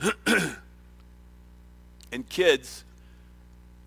[2.12, 2.84] and kids,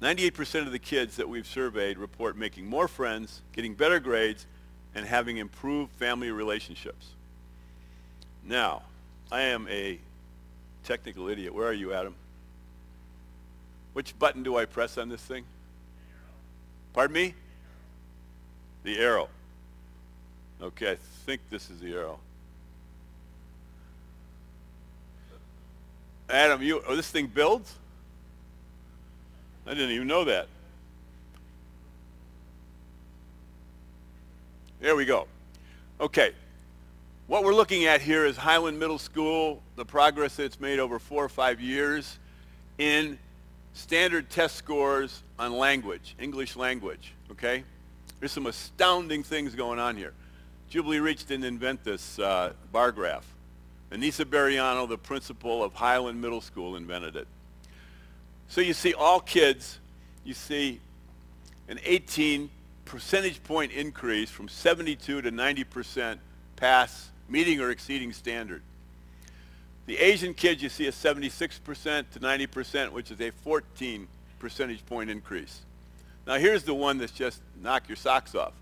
[0.02, 4.46] 98% of the kids that we've surveyed report making more friends, getting better grades,
[4.94, 7.10] and having improved family relationships.
[8.44, 8.84] Now,
[9.32, 10.00] I am a
[10.84, 11.54] technical idiot.
[11.54, 12.16] Where are you, Adam?
[13.94, 15.46] Which button do I press on this thing?
[16.94, 17.34] Pardon me?
[18.84, 19.30] The arrow.
[20.62, 22.20] Okay, I think this is the arrow.
[26.30, 27.76] Adam, you oh, this thing builds?
[29.65, 30.47] I didn't even know that.
[34.80, 35.28] There we go.
[35.99, 36.34] Okay.
[37.28, 41.23] What we're looking at here is Highland Middle School, the progress it's made over four
[41.25, 42.19] or five years
[42.78, 43.17] in
[43.73, 47.63] standard test scores on language, English language, okay?
[48.19, 50.13] There's some astounding things going on here.
[50.69, 53.25] Jubilee Reach didn't invent this uh, bar graph.
[53.91, 57.28] Anissa Bariano, the principal of Highland Middle School, invented it.
[58.48, 59.80] So you see all kids,
[60.24, 60.80] you see
[61.68, 62.50] an 18
[62.86, 66.20] percentage point increase from 72 to 90%
[66.56, 68.62] pass meeting or exceeding standard.
[69.88, 74.08] The Asian kids, you see a 76% to 90%, which is a 14
[74.40, 75.62] percentage point increase.
[76.26, 78.54] Now here's the one that's just knock your socks off.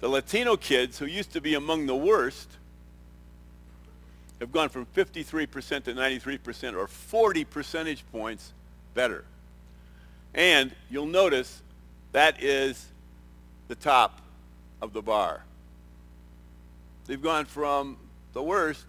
[0.00, 2.50] The Latino kids, who used to be among the worst,
[4.40, 8.52] have gone from 53% to 93%, or 40 percentage points
[8.96, 9.24] better.
[10.34, 11.62] And you'll notice
[12.10, 12.86] that is
[13.68, 14.20] the top
[14.82, 15.44] of the bar.
[17.06, 17.98] They've gone from
[18.32, 18.86] the worst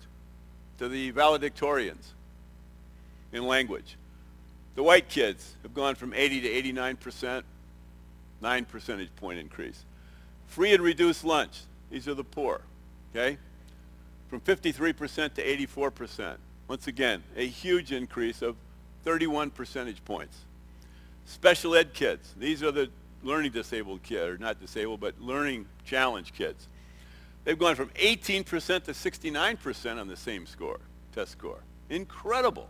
[0.80, 2.14] to the valedictorians
[3.32, 3.98] in language.
[4.76, 7.46] The white kids have gone from 80 to 89 percent,
[8.42, 9.84] 9 percentage point increase.
[10.48, 11.60] Free and reduced lunch.
[11.92, 12.62] These are the poor.
[13.12, 13.38] Okay?
[14.30, 16.38] From 53% to 84%.
[16.68, 18.56] Once again, a huge increase of
[19.08, 20.38] 31 percentage points.
[21.26, 22.36] Special ed kids.
[22.38, 22.90] These are the
[23.24, 26.68] learning disabled kids, or not disabled, but learning challenge kids.
[27.46, 30.82] They've gone from 18% to 69% on the same score,
[31.16, 31.60] test score.
[31.90, 32.68] Incredible.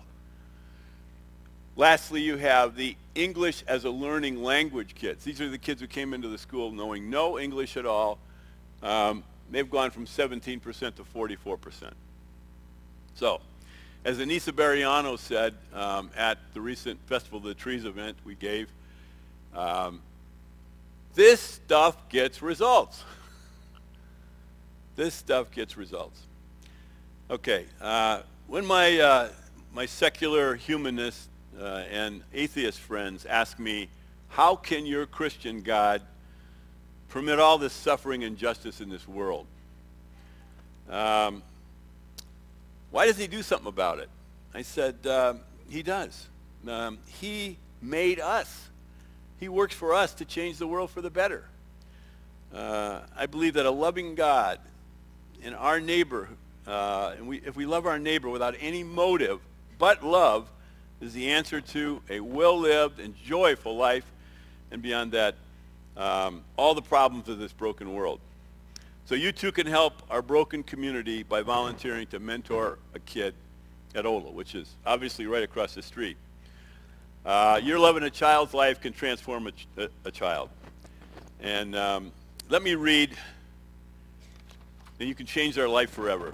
[1.76, 5.24] Lastly, you have the English as a learning language kids.
[5.24, 8.20] These are the kids who came into the school knowing no English at all.
[8.84, 10.62] Um, they've gone from 17%
[10.98, 11.94] to 44%.
[13.16, 13.42] So,
[14.08, 18.70] as Anissa Bariano said um, at the recent Festival of the Trees event we gave,
[19.54, 20.00] um,
[21.14, 23.04] this stuff gets results.
[24.96, 26.22] this stuff gets results.
[27.30, 29.30] Okay, uh, when my, uh,
[29.74, 31.28] my secular humanist
[31.60, 33.90] uh, and atheist friends ask me,
[34.30, 36.02] how can your Christian God
[37.10, 39.48] permit all this suffering and injustice in this world?
[40.90, 41.44] Um,
[42.92, 44.10] why doesn't he do something about it?
[44.54, 46.28] I said, um, he does.
[46.68, 48.70] Um, he made us.
[49.40, 51.46] He works for us to change the world for the better.
[52.54, 54.60] Uh, I believe that a loving God
[55.44, 56.30] and our neighbor,
[56.66, 59.40] uh, and we, if we love our neighbor without any motive
[59.78, 60.50] but love,
[61.02, 64.06] is the answer to a well-lived and joyful life,
[64.72, 65.36] and beyond that,
[65.96, 68.20] um, all the problems of this broken world.
[69.08, 73.34] So you too can help our broken community by volunteering to mentor a kid
[73.96, 76.18] at Odle, which is obviously right across the street.
[77.26, 79.68] Uh, your love in a child's life can transform a, ch-
[80.04, 80.50] a, child.
[81.40, 82.12] And um,
[82.50, 83.16] let me read,
[85.00, 86.34] and you can change their life forever.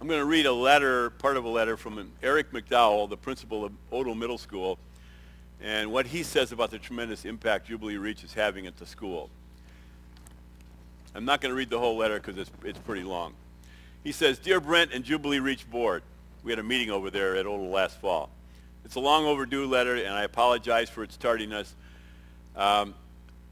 [0.00, 3.64] I'm going to read a letter, part of a letter from Eric McDowell, the principal
[3.64, 4.78] of Odle Middle School.
[5.64, 9.30] And what he says about the tremendous impact Jubilee Reach is having at the school.
[11.14, 13.32] I'm not going to read the whole letter because it's, it's pretty long.
[14.02, 16.02] He says, Dear Brent and Jubilee Reach Board,
[16.42, 18.28] we had a meeting over there at Odle last fall.
[18.84, 21.74] It's a long overdue letter, and I apologize for its tardiness.
[22.54, 22.94] Um,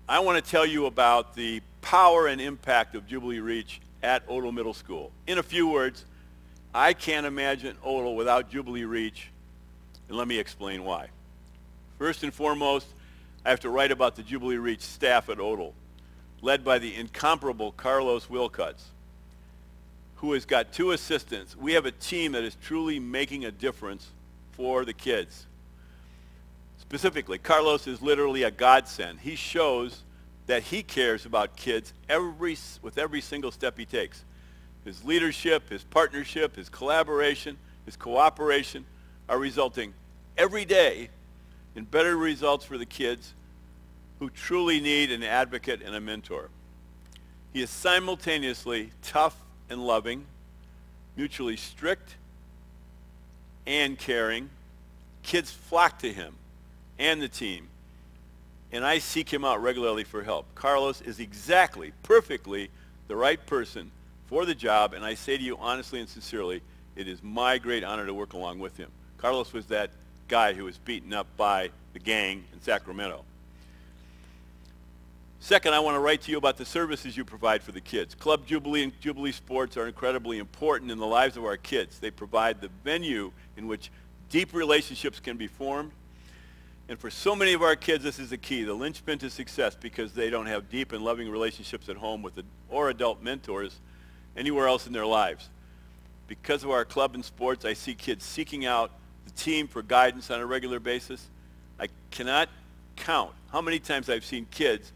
[0.06, 4.52] I want to tell you about the power and impact of Jubilee Reach at Odle
[4.52, 5.12] Middle School.
[5.26, 6.04] In a few words,
[6.74, 9.30] I can't imagine Odle without Jubilee Reach,
[10.10, 11.08] and let me explain why.
[12.02, 12.88] First and foremost,
[13.44, 15.72] I have to write about the Jubilee Reach staff at Odle,
[16.40, 18.86] led by the incomparable Carlos Wilcuts
[20.16, 21.56] who has got two assistants.
[21.56, 24.08] We have a team that is truly making a difference
[24.50, 25.46] for the kids.
[26.78, 29.20] Specifically, Carlos is literally a godsend.
[29.20, 30.02] He shows
[30.46, 34.24] that he cares about kids every, with every single step he takes.
[34.84, 38.86] His leadership, his partnership, his collaboration, his cooperation
[39.28, 39.94] are resulting
[40.36, 41.08] every day
[41.74, 43.34] in better results for the kids
[44.18, 46.48] who truly need an advocate and a mentor.
[47.52, 49.36] He is simultaneously tough
[49.68, 50.26] and loving,
[51.16, 52.16] mutually strict
[53.66, 54.50] and caring.
[55.22, 56.34] Kids flock to him
[56.98, 57.68] and the team.
[58.70, 60.46] And I seek him out regularly for help.
[60.54, 62.70] Carlos is exactly, perfectly
[63.08, 63.90] the right person
[64.26, 64.94] for the job.
[64.94, 66.62] And I say to you honestly and sincerely,
[66.96, 68.90] it is my great honor to work along with him.
[69.18, 69.90] Carlos was that
[70.28, 73.24] guy who was beaten up by the gang in Sacramento.
[75.40, 78.14] Second, I want to write to you about the services you provide for the kids.
[78.14, 81.98] Club Jubilee and Jubilee Sports are incredibly important in the lives of our kids.
[81.98, 83.90] They provide the venue in which
[84.30, 85.90] deep relationships can be formed.
[86.88, 89.74] And for so many of our kids, this is the key, the linchpin to success
[89.74, 93.80] because they don't have deep and loving relationships at home with the, or adult mentors
[94.36, 95.48] anywhere else in their lives.
[96.28, 98.92] Because of our club and sports, I see kids seeking out
[99.34, 101.26] the team for guidance on a regular basis.
[101.78, 102.48] I cannot
[102.96, 104.92] count how many times I've seen kids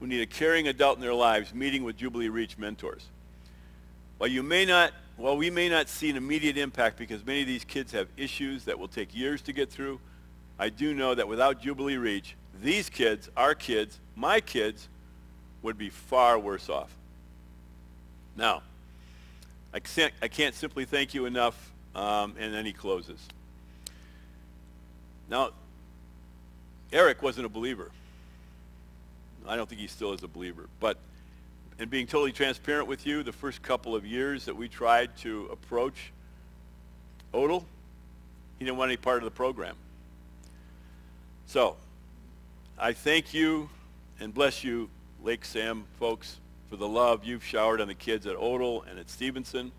[0.00, 3.06] who need a caring adult in their lives meeting with Jubilee Reach mentors.
[4.18, 7.46] While you may not, while we may not see an immediate impact because many of
[7.46, 10.00] these kids have issues that will take years to get through,
[10.58, 14.88] I do know that without Jubilee Reach, these kids, our kids, my kids,
[15.62, 16.94] would be far worse off.
[18.36, 18.62] Now,
[19.72, 23.20] I can't, I can't simply thank you enough, um, and then he closes.
[25.32, 25.48] Now,
[26.92, 27.90] Eric wasn't a believer.
[29.48, 30.68] I don't think he still is a believer.
[30.78, 30.98] But
[31.78, 35.48] in being totally transparent with you, the first couple of years that we tried to
[35.50, 36.12] approach
[37.32, 37.64] Odle,
[38.58, 39.74] he didn't want any part of the program.
[41.46, 41.76] So
[42.78, 43.70] I thank you
[44.20, 44.90] and bless you,
[45.24, 49.08] Lake Sam folks, for the love you've showered on the kids at Odle and at
[49.08, 49.72] Stevenson.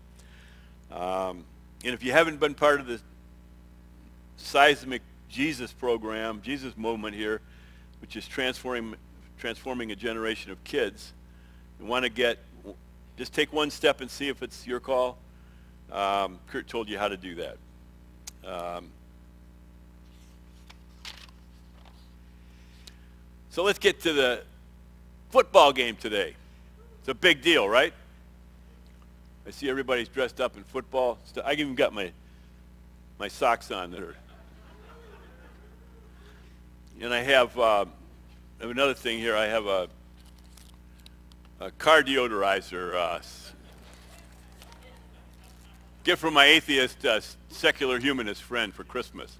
[0.90, 1.44] Um,
[1.84, 3.00] and if you haven't been part of the
[4.36, 5.02] seismic
[5.34, 7.40] Jesus program, Jesus movement here,
[8.00, 8.94] which is transforming
[9.36, 11.12] transforming a generation of kids.
[11.80, 12.38] You want to get,
[13.18, 15.18] just take one step and see if it's your call.
[15.90, 17.56] Um, Kurt told you how to do that.
[18.46, 18.90] Um,
[23.50, 24.42] so let's get to the
[25.30, 26.36] football game today.
[27.00, 27.92] It's a big deal, right?
[29.48, 31.18] I see everybody's dressed up in football.
[31.44, 32.12] I even got my
[33.18, 34.16] my socks on that are,
[37.00, 37.84] and I have uh,
[38.60, 39.36] another thing here.
[39.36, 39.88] I have a,
[41.60, 43.20] a car deodorizer uh,
[46.04, 49.36] gift from my atheist, uh, secular humanist friend for Christmas.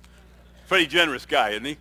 [0.68, 1.76] Pretty generous guy, isn't he?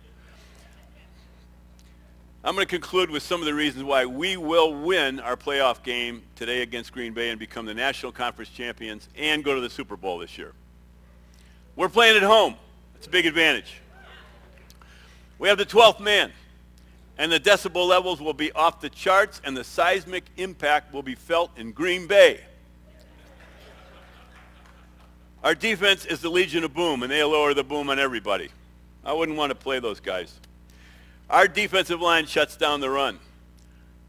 [2.44, 5.82] I'm going to conclude with some of the reasons why we will win our playoff
[5.82, 9.70] game today against Green Bay and become the National Conference champions and go to the
[9.70, 10.52] Super Bowl this year.
[11.74, 12.56] We're playing at home.
[12.96, 13.80] It's a big advantage.
[15.38, 16.32] We have the 12th man
[17.18, 21.14] and the decibel levels will be off the charts, and the seismic impact will be
[21.14, 22.40] felt in Green Bay.
[25.44, 28.48] Our defense is the Legion of Boom, and they lower the boom on everybody.
[29.04, 30.40] I wouldn't want to play those guys.
[31.28, 33.18] Our defensive line shuts down the run.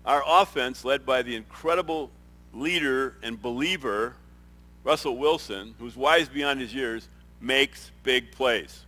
[0.05, 2.09] Our offense, led by the incredible
[2.53, 4.15] leader and believer,
[4.83, 7.09] Russell Wilson, who's wise beyond his years,
[7.41, 8.84] makes big plays.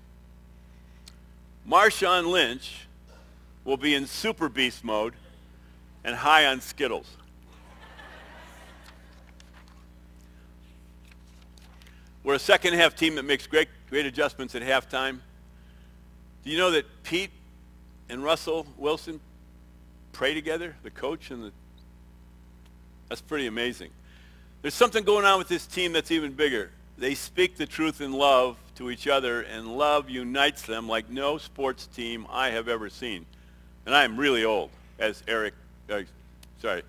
[1.70, 2.88] Marshawn Lynch
[3.66, 5.14] will be in super beast mode
[6.04, 7.18] and high on Skittles.
[12.24, 15.20] We're a second half team that makes great, great adjustments at halftime.
[16.44, 17.32] Do you know that Pete
[18.10, 19.20] and Russell Wilson
[20.14, 21.52] pray together, the coach and the
[23.10, 23.92] That's pretty amazing.
[24.62, 26.72] There's something going on with this team that's even bigger.
[26.98, 31.38] They speak the truth in love to each other, and love unites them like no
[31.38, 33.26] sports team I have ever seen.
[33.86, 34.70] And I am really old,
[35.00, 35.54] as Eric,
[35.90, 36.02] uh,
[36.62, 36.84] sorry.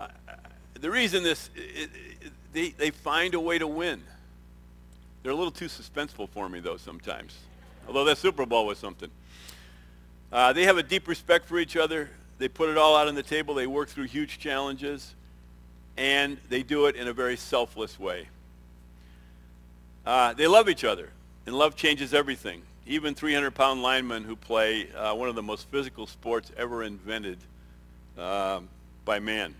[0.00, 0.08] Uh,
[0.80, 1.90] the reason this, it,
[2.20, 4.02] it, they, they find a way to win.
[5.22, 7.36] They're a little too suspenseful for me, though, sometimes.
[7.88, 9.10] Although that Super Bowl was something.
[10.30, 12.10] Uh, they have a deep respect for each other.
[12.38, 13.54] They put it all out on the table.
[13.54, 15.14] They work through huge challenges.
[15.96, 18.28] And they do it in a very selfless way.
[20.06, 21.10] Uh, they love each other.
[21.46, 22.62] And love changes everything.
[22.86, 27.38] Even 300-pound linemen who play uh, one of the most physical sports ever invented
[28.16, 28.68] um,
[29.04, 29.54] by man.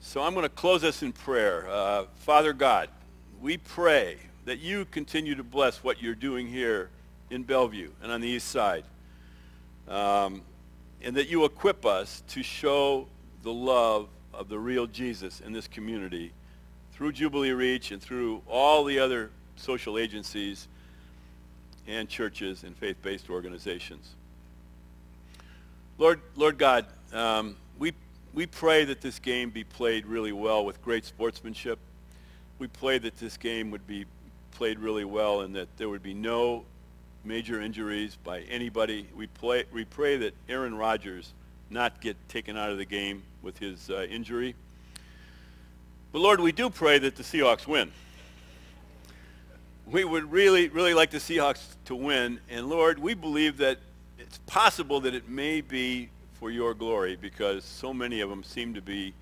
[0.00, 1.68] So I'm going to close us in prayer.
[1.68, 2.88] Uh, Father God,
[3.40, 6.88] we pray that you continue to bless what you're doing here
[7.30, 8.84] in Bellevue and on the east side.
[9.88, 10.42] Um,
[11.02, 13.06] and that you equip us to show
[13.42, 16.32] the love of the real Jesus in this community
[17.00, 20.68] through Jubilee Reach and through all the other social agencies
[21.88, 24.10] and churches and faith-based organizations.
[25.96, 26.84] Lord, Lord God,
[27.14, 27.94] um, we,
[28.34, 31.78] we pray that this game be played really well with great sportsmanship.
[32.58, 34.04] We pray that this game would be
[34.50, 36.66] played really well and that there would be no
[37.24, 39.08] major injuries by anybody.
[39.16, 41.32] We, play, we pray that Aaron Rodgers
[41.70, 44.54] not get taken out of the game with his uh, injury.
[46.12, 47.92] But Lord, we do pray that the Seahawks win.
[49.86, 52.40] We would really, really like the Seahawks to win.
[52.48, 53.78] And Lord, we believe that
[54.18, 58.74] it's possible that it may be for your glory because so many of them seem
[58.74, 59.14] to be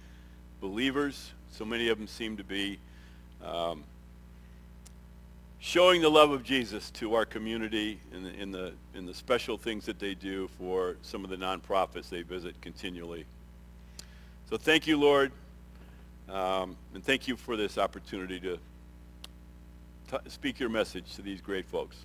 [0.61, 1.33] believers.
[1.51, 2.79] So many of them seem to be
[3.45, 3.85] um,
[5.59, 9.59] showing the love of Jesus to our community in the, in the, in the special
[9.59, 13.27] things that they do for some of the nonprofits they visit continually.
[14.49, 15.33] So thank you, Lord,
[16.31, 18.59] um, and thank you for this opportunity to
[20.11, 22.05] t- speak your message to these great folks.